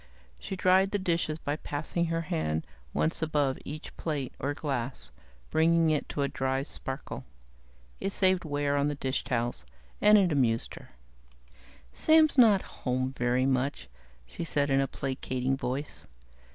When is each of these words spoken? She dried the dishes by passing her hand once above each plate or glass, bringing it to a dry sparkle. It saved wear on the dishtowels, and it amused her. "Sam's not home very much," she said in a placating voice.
She 0.39 0.55
dried 0.55 0.89
the 0.89 0.97
dishes 0.97 1.37
by 1.37 1.57
passing 1.57 2.05
her 2.05 2.21
hand 2.21 2.65
once 2.91 3.21
above 3.21 3.59
each 3.63 3.95
plate 3.97 4.33
or 4.39 4.55
glass, 4.55 5.11
bringing 5.51 5.91
it 5.91 6.09
to 6.09 6.23
a 6.23 6.27
dry 6.27 6.63
sparkle. 6.63 7.23
It 7.99 8.11
saved 8.11 8.43
wear 8.43 8.77
on 8.77 8.87
the 8.87 8.95
dishtowels, 8.95 9.63
and 10.01 10.17
it 10.17 10.31
amused 10.31 10.73
her. 10.73 10.89
"Sam's 11.93 12.35
not 12.35 12.63
home 12.81 13.13
very 13.15 13.45
much," 13.45 13.89
she 14.25 14.43
said 14.43 14.71
in 14.71 14.81
a 14.81 14.87
placating 14.87 15.55
voice. 15.55 16.07